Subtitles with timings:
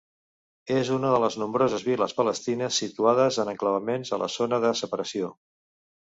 [0.75, 5.33] És una de les nombroses viles palestines situades en enclavaments a la Zona de Separació.